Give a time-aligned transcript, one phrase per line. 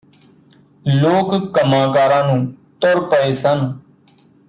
[0.85, 2.45] ਲੋਕ ਕੰਮਾਂ ਕਾਰਾਂ ਨੂੰ
[2.81, 3.71] ਤੁਰ ਪਏ ਸਨ